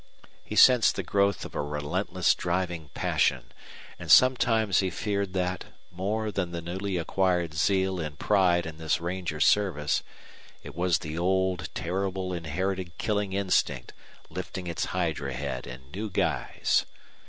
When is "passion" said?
2.95-3.51